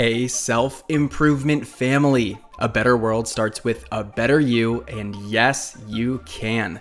Hey, 0.00 0.28
self 0.28 0.82
improvement 0.88 1.66
family. 1.66 2.38
A 2.58 2.66
better 2.66 2.96
world 2.96 3.28
starts 3.28 3.62
with 3.64 3.84
a 3.92 4.02
better 4.02 4.40
you, 4.40 4.80
and 4.88 5.14
yes, 5.16 5.76
you 5.86 6.22
can. 6.24 6.80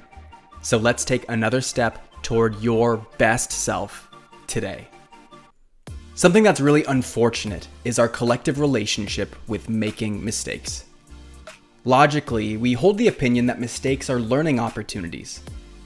So 0.61 0.77
let's 0.77 1.03
take 1.03 1.27
another 1.27 1.59
step 1.59 2.01
toward 2.21 2.61
your 2.61 3.05
best 3.17 3.51
self 3.51 4.09
today. 4.47 4.87
Something 6.15 6.43
that's 6.43 6.61
really 6.61 6.85
unfortunate 6.85 7.67
is 7.83 7.99
our 7.99 8.07
collective 8.07 8.57
relationship 8.57 9.35
with 9.49 9.67
making 9.67 10.23
mistakes. 10.23 10.85
Logically, 11.83 12.55
we 12.55 12.71
hold 12.71 12.97
the 12.97 13.09
opinion 13.09 13.47
that 13.47 13.59
mistakes 13.59 14.09
are 14.09 14.21
learning 14.21 14.61
opportunities, 14.61 15.43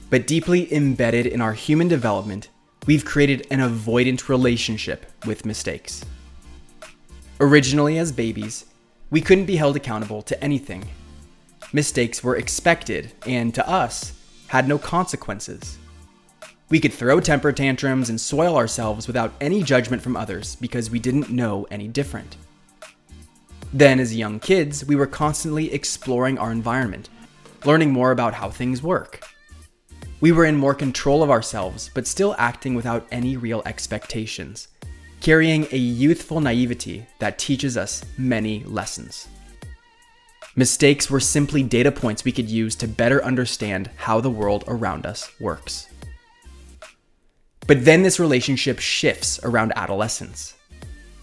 but 0.08 0.28
deeply 0.28 0.72
embedded 0.72 1.26
in 1.26 1.40
our 1.40 1.52
human 1.52 1.88
development, 1.88 2.50
we've 2.86 3.04
created 3.04 3.44
an 3.50 3.58
avoidant 3.58 4.28
relationship 4.28 5.10
with 5.26 5.44
mistakes. 5.44 6.04
Originally, 7.40 7.98
as 7.98 8.12
babies, 8.12 8.64
we 9.10 9.20
couldn't 9.20 9.46
be 9.46 9.56
held 9.56 9.74
accountable 9.74 10.22
to 10.22 10.42
anything. 10.42 10.84
Mistakes 11.72 12.22
were 12.22 12.36
expected, 12.36 13.12
and 13.26 13.52
to 13.54 13.68
us, 13.68 14.12
had 14.46 14.68
no 14.68 14.78
consequences. 14.78 15.76
We 16.68 16.78
could 16.78 16.92
throw 16.92 17.18
temper 17.18 17.50
tantrums 17.50 18.08
and 18.08 18.20
soil 18.20 18.56
ourselves 18.56 19.08
without 19.08 19.32
any 19.40 19.64
judgment 19.64 20.00
from 20.00 20.16
others 20.16 20.54
because 20.56 20.90
we 20.90 21.00
didn't 21.00 21.30
know 21.30 21.66
any 21.72 21.88
different. 21.88 22.36
Then, 23.72 23.98
as 23.98 24.14
young 24.14 24.38
kids, 24.38 24.84
we 24.84 24.94
were 24.94 25.06
constantly 25.06 25.72
exploring 25.72 26.38
our 26.38 26.52
environment, 26.52 27.08
learning 27.64 27.90
more 27.92 28.12
about 28.12 28.34
how 28.34 28.48
things 28.48 28.80
work. 28.80 29.26
We 30.20 30.30
were 30.30 30.44
in 30.44 30.56
more 30.56 30.74
control 30.74 31.24
of 31.24 31.30
ourselves, 31.30 31.90
but 31.94 32.06
still 32.06 32.36
acting 32.38 32.76
without 32.76 33.08
any 33.10 33.36
real 33.36 33.62
expectations 33.66 34.68
carrying 35.24 35.66
a 35.72 35.78
youthful 35.78 36.38
naivety 36.38 37.06
that 37.18 37.38
teaches 37.38 37.78
us 37.78 38.04
many 38.18 38.62
lessons. 38.64 39.26
Mistakes 40.54 41.08
were 41.08 41.18
simply 41.18 41.62
data 41.62 41.90
points 41.90 42.26
we 42.26 42.30
could 42.30 42.50
use 42.50 42.76
to 42.76 42.86
better 42.86 43.24
understand 43.24 43.88
how 43.96 44.20
the 44.20 44.28
world 44.28 44.64
around 44.68 45.06
us 45.06 45.30
works. 45.40 45.88
But 47.66 47.86
then 47.86 48.02
this 48.02 48.20
relationship 48.20 48.78
shifts 48.78 49.40
around 49.42 49.72
adolescence. 49.76 50.52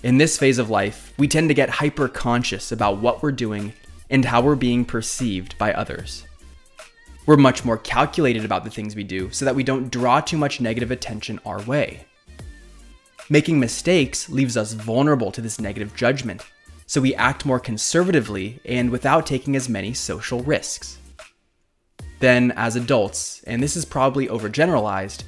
In 0.02 0.18
this 0.18 0.36
phase 0.36 0.58
of 0.58 0.72
life, 0.72 1.14
we 1.20 1.28
tend 1.28 1.50
to 1.50 1.54
get 1.54 1.70
hyper 1.70 2.08
conscious 2.08 2.72
about 2.72 2.98
what 2.98 3.22
we're 3.22 3.32
doing 3.32 3.72
and 4.10 4.26
how 4.26 4.42
we're 4.42 4.56
being 4.56 4.84
perceived 4.84 5.56
by 5.60 5.74
others. 5.74 6.26
We're 7.28 7.38
much 7.38 7.64
more 7.64 7.78
calculated 7.78 8.46
about 8.46 8.64
the 8.64 8.72
things 8.72 8.96
we 8.96 9.04
do 9.04 9.30
so 9.30 9.46
that 9.46 9.54
we 9.54 9.64
don't 9.64 9.92
draw 9.92 10.22
too 10.22 10.40
much 10.40 10.60
negative 10.60 10.90
attention 10.90 11.40
our 11.46 11.62
way. 11.62 12.08
Making 13.32 13.62
mistakes 13.62 14.28
leaves 14.28 14.58
us 14.58 14.74
vulnerable 14.74 15.32
to 15.32 15.40
this 15.40 15.58
negative 15.58 15.96
judgment, 15.96 16.46
so 16.86 17.00
we 17.00 17.16
act 17.16 17.46
more 17.46 17.62
conservatively 17.62 18.60
and 18.66 18.90
without 18.90 19.26
taking 19.26 19.56
as 19.56 19.70
many 19.70 19.94
social 19.94 20.42
risks. 20.44 20.98
Then, 22.20 22.52
as 22.58 22.76
adults, 22.76 23.42
and 23.48 23.64
this 23.64 23.78
is 23.78 23.86
probably 23.86 24.28
overgeneralized, 24.28 25.24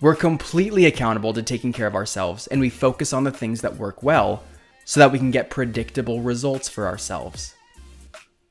we're 0.00 0.16
completely 0.16 0.86
accountable 0.86 1.32
to 1.34 1.40
taking 1.40 1.72
care 1.72 1.86
of 1.86 1.94
ourselves 1.94 2.48
and 2.48 2.60
we 2.60 2.68
focus 2.68 3.12
on 3.12 3.22
the 3.22 3.30
things 3.30 3.60
that 3.60 3.76
work 3.76 4.02
well 4.02 4.42
so 4.84 4.98
that 4.98 5.12
we 5.12 5.18
can 5.18 5.30
get 5.30 5.48
predictable 5.48 6.22
results 6.22 6.68
for 6.68 6.84
ourselves. 6.84 7.54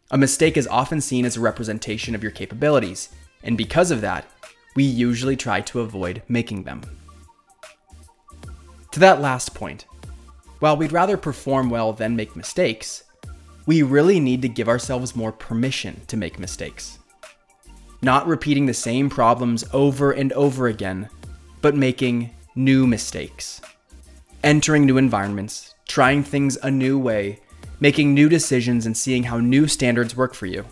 A 0.10 0.18
mistake 0.18 0.56
is 0.56 0.68
often 0.68 1.02
seen 1.02 1.26
as 1.26 1.36
a 1.36 1.42
representation 1.42 2.16
of 2.16 2.24
your 2.24 2.32
capabilities, 2.32 3.10
and 3.44 3.58
because 3.58 3.92
of 3.92 4.00
that, 4.00 4.26
we 4.74 4.86
usually 4.86 5.36
try 5.36 5.60
to 5.60 5.82
avoid 5.82 6.22
making 6.30 6.64
them. 6.64 6.82
To 8.96 9.02
that 9.02 9.20
last 9.20 9.54
point, 9.54 9.88
while 10.60 10.78
we'd 10.78 10.94
rather 10.94 11.18
perform 11.18 11.70
well 11.70 11.92
than 11.92 12.16
make 12.16 12.34
mistakes, 12.34 13.04
we 13.66 13.84
really 13.84 14.22
need 14.22 14.42
to 14.44 14.48
give 14.48 14.70
ourselves 14.70 15.18
more 15.18 15.34
permission 15.34 16.00
to 16.08 16.16
make 16.16 16.40
mistakes. 16.40 16.98
Not 18.02 18.26
repeating 18.26 18.68
the 18.68 18.74
same 18.74 19.10
problems 19.10 19.66
over 19.74 20.14
and 20.14 20.32
over 20.32 20.68
again, 20.68 21.10
but 21.62 21.76
making 21.76 22.30
new 22.56 22.88
mistakes. 22.88 23.60
Entering 24.46 24.86
new 24.86 24.96
environments, 24.96 25.76
trying 25.90 26.24
things 26.24 26.58
a 26.64 26.72
new 26.72 26.98
way, 26.98 27.42
making 27.82 28.14
new 28.14 28.30
decisions, 28.30 28.86
and 28.86 28.96
seeing 28.96 29.24
how 29.24 29.40
new 29.42 29.68
standards 29.68 30.16
work 30.16 30.34
for 30.34 30.46
you. 30.46 30.64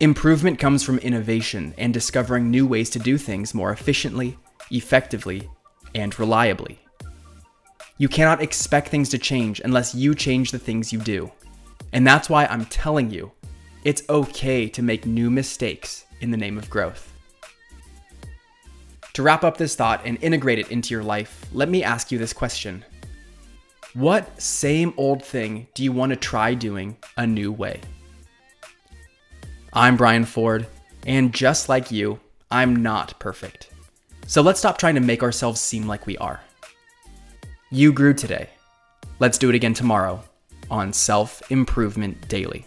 Improvement 0.00 0.58
comes 0.58 0.82
from 0.82 0.96
innovation 1.00 1.74
and 1.76 1.92
discovering 1.92 2.50
new 2.50 2.66
ways 2.66 2.88
to 2.88 2.98
do 2.98 3.18
things 3.18 3.52
more 3.52 3.70
efficiently, 3.70 4.38
effectively, 4.70 5.50
and 5.94 6.18
reliably. 6.18 6.78
You 7.98 8.08
cannot 8.08 8.42
expect 8.42 8.88
things 8.88 9.08
to 9.10 9.18
change 9.18 9.60
unless 9.64 9.94
you 9.94 10.14
change 10.14 10.50
the 10.50 10.58
things 10.58 10.92
you 10.92 10.98
do. 10.98 11.30
And 11.92 12.06
that's 12.06 12.30
why 12.30 12.46
I'm 12.46 12.64
telling 12.66 13.10
you, 13.10 13.32
it's 13.84 14.02
okay 14.08 14.68
to 14.68 14.82
make 14.82 15.06
new 15.06 15.30
mistakes 15.30 16.06
in 16.20 16.30
the 16.30 16.36
name 16.36 16.56
of 16.56 16.70
growth. 16.70 17.12
To 19.14 19.22
wrap 19.22 19.44
up 19.44 19.58
this 19.58 19.76
thought 19.76 20.00
and 20.04 20.22
integrate 20.22 20.58
it 20.58 20.70
into 20.70 20.94
your 20.94 21.02
life, 21.02 21.44
let 21.52 21.68
me 21.68 21.84
ask 21.84 22.10
you 22.10 22.18
this 22.18 22.32
question 22.32 22.84
What 23.92 24.40
same 24.40 24.94
old 24.96 25.22
thing 25.22 25.68
do 25.74 25.84
you 25.84 25.92
want 25.92 26.10
to 26.10 26.16
try 26.16 26.54
doing 26.54 26.96
a 27.16 27.26
new 27.26 27.52
way? 27.52 27.80
I'm 29.74 29.96
Brian 29.96 30.24
Ford, 30.24 30.66
and 31.06 31.34
just 31.34 31.68
like 31.68 31.90
you, 31.90 32.20
I'm 32.50 32.76
not 32.76 33.18
perfect. 33.18 33.70
So 34.26 34.40
let's 34.40 34.60
stop 34.60 34.78
trying 34.78 34.94
to 34.94 35.00
make 35.00 35.22
ourselves 35.22 35.60
seem 35.60 35.86
like 35.86 36.06
we 36.06 36.16
are. 36.18 36.40
You 37.74 37.90
grew 37.90 38.12
today. 38.12 38.50
Let's 39.18 39.38
do 39.38 39.48
it 39.48 39.54
again 39.54 39.72
tomorrow 39.72 40.22
on 40.70 40.92
Self 40.92 41.50
Improvement 41.50 42.28
Daily. 42.28 42.66